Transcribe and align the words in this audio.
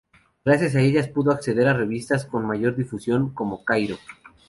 Gracias 0.43 0.73
a 0.73 0.81
ella, 0.81 1.01
su 1.03 1.09
autor 1.09 1.13
pudo 1.13 1.31
acceder 1.31 1.67
a 1.67 1.73
revistas 1.75 2.27
de 2.31 2.39
mayor 2.39 2.75
difusión, 2.75 3.35
como 3.35 3.63
"Cairo". 3.63 3.97